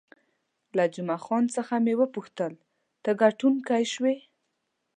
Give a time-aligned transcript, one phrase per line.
[0.77, 2.53] له جمعه خان څخه مې وپوښتل،
[3.03, 4.15] ته ګټونکی شوې؟